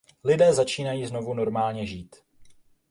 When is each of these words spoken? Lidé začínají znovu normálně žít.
Lidé 0.23 0.53
začínají 0.53 1.05
znovu 1.05 1.33
normálně 1.33 1.85
žít. 1.85 2.15